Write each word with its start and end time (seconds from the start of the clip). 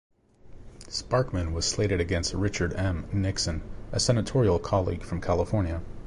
Sparkman 0.87 1.53
was 1.53 1.63
slated 1.67 2.01
against 2.01 2.33
Richard 2.33 2.73
M. 2.73 3.05
Nixon, 3.13 3.61
a 3.91 3.99
senatorial 3.99 4.57
colleague 4.57 5.03
from 5.03 5.21
California. 5.21 5.83